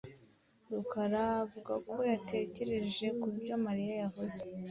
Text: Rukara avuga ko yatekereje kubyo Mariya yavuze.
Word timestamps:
Rukara 0.71 1.21
avuga 1.43 1.73
ko 1.89 1.99
yatekereje 2.11 3.05
kubyo 3.21 3.55
Mariya 3.65 3.93
yavuze. 4.03 4.39